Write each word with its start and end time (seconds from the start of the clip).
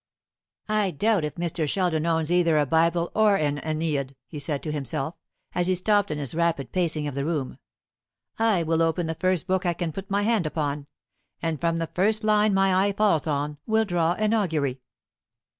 "I 0.67 0.89
doubt 0.89 1.23
if 1.25 1.35
Mr. 1.35 1.67
Sheldon 1.69 2.07
owns 2.07 2.31
either 2.31 2.57
a 2.57 2.65
Bible 2.65 3.11
or 3.13 3.35
an 3.35 3.59
'Æneid,'" 3.59 4.15
he 4.25 4.39
said 4.39 4.63
to 4.63 4.71
himself, 4.71 5.13
as 5.53 5.67
he 5.67 5.75
stopped 5.75 6.09
in 6.09 6.17
his 6.17 6.33
rapid 6.33 6.71
pacing 6.71 7.07
of 7.07 7.13
the 7.13 7.23
room; 7.23 7.59
"I 8.39 8.63
will 8.63 8.81
open 8.81 9.05
the 9.05 9.13
first 9.13 9.45
book 9.45 9.63
I 9.63 9.73
can 9.75 9.91
put 9.91 10.09
my 10.09 10.23
hand 10.23 10.47
upon, 10.47 10.87
and 11.39 11.61
from 11.61 11.77
the 11.77 11.85
first 11.93 12.23
line 12.23 12.51
my 12.55 12.85
eye 12.87 12.93
falls 12.93 13.27
on 13.27 13.59
will 13.67 13.85
draw 13.85 14.13
an 14.13 14.33
augury." 14.33 14.81